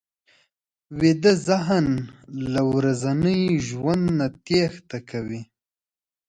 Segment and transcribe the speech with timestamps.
[0.99, 1.87] ویده ذهن
[2.53, 5.41] له ورځني ژوند نه تېښته کوي